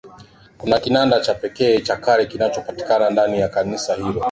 [0.57, 4.19] Kuna kinanda cha pekee cha kale kinachopatikana ndani ya kanisa hilo